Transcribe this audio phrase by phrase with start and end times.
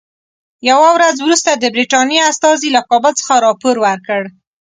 [0.69, 4.21] یوه ورځ وروسته د برټانیې استازي له کابل څخه راپور ورکړ.